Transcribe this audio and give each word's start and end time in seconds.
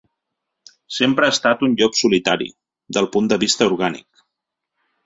Sempre 0.99 1.27
ha 1.27 1.35
estat 1.35 1.61
un 1.67 1.75
‘llop 1.83 2.01
solitari’, 2.01 2.51
del 2.99 3.13
punt 3.19 3.31
de 3.35 3.43
vista 3.47 3.71
orgànic. 3.73 4.27